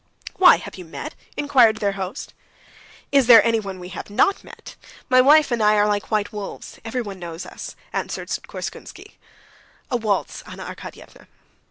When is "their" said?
1.77-1.91